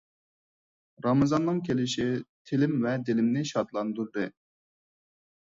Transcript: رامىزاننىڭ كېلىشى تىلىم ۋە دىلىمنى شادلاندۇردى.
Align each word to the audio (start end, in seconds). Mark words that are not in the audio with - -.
رامىزاننىڭ 1.05 1.59
كېلىشى 1.67 2.07
تىلىم 2.53 2.75
ۋە 2.87 2.95
دىلىمنى 3.11 3.45
شادلاندۇردى. 3.53 4.27